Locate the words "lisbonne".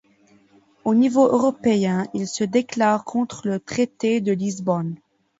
4.33-4.95